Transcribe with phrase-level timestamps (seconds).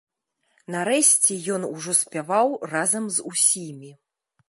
[0.75, 3.91] Нарэшце ён ужо спяваў разам з усімі.